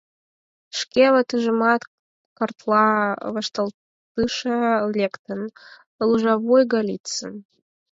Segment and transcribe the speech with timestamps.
[0.79, 1.81] Шке ватыжымат
[2.37, 2.87] картла
[3.33, 4.59] вашталтыше
[4.95, 5.41] лектын:
[6.07, 7.33] лужавуй Голицын.